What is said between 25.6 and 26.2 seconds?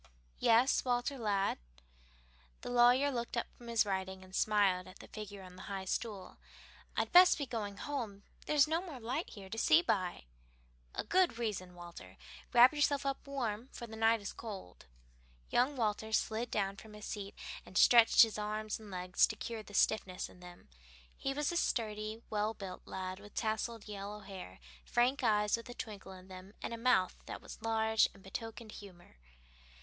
a twinkle